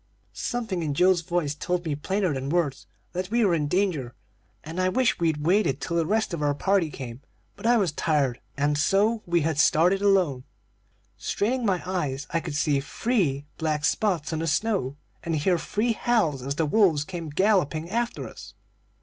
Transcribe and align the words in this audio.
"Something 0.33 0.81
in 0.81 0.95
Joe's 0.95 1.21
voice 1.21 1.53
told 1.53 1.85
me 1.85 1.93
plainer 1.93 2.33
than 2.33 2.49
words 2.49 2.87
that 3.13 3.29
we 3.29 3.45
were 3.45 3.53
in 3.53 3.67
danger, 3.67 4.15
and 4.63 4.79
I 4.81 4.89
wished 4.89 5.19
we'd 5.19 5.45
waited 5.45 5.79
till 5.79 5.95
the 5.95 6.07
rest 6.07 6.33
of 6.33 6.41
our 6.41 6.55
party 6.55 6.89
came; 6.89 7.21
but 7.55 7.67
I 7.67 7.77
was 7.77 7.91
tired, 7.91 8.41
and 8.57 8.79
so 8.79 9.21
we 9.27 9.41
had 9.41 9.59
started 9.59 10.01
alone. 10.01 10.43
"Straining 11.17 11.67
my 11.67 11.83
eyes, 11.85 12.25
I 12.31 12.39
could 12.39 12.55
see 12.55 12.79
three 12.79 13.45
black 13.59 13.85
spots 13.85 14.33
on 14.33 14.39
the 14.39 14.47
snow, 14.47 14.97
and 15.21 15.35
hear 15.35 15.59
three 15.59 15.91
howls 15.93 16.41
as 16.41 16.55
the 16.55 16.65
wolves 16.65 17.03
came 17.03 17.29
galloping 17.29 17.87
after 17.91 18.27
us. 18.27 18.55